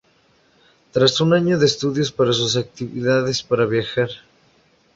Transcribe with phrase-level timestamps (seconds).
[0.93, 4.09] Tras un año de estudios, para sus actividades para viajar.